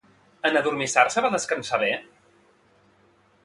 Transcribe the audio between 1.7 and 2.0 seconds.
bé?